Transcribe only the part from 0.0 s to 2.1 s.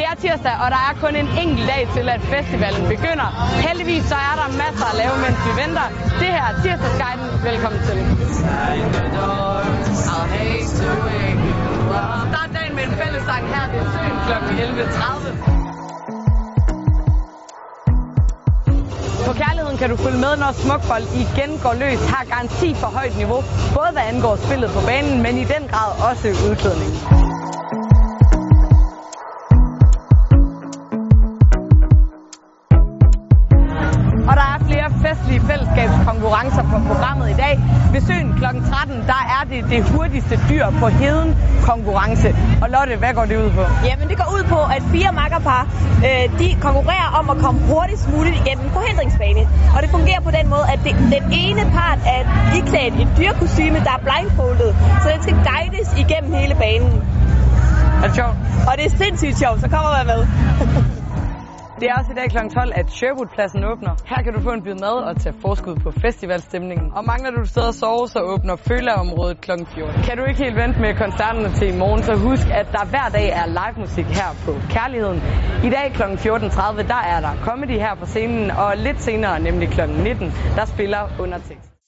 Det er tirsdag, og der er kun en enkelt dag til,